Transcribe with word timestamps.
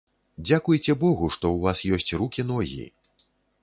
Дзякуйце 0.45 0.95
богу, 1.03 1.29
што 1.37 1.45
ў 1.53 1.69
вас 1.69 1.87
ёсць 2.01 2.13
рукі 2.25 2.51
ногі. 2.53 2.85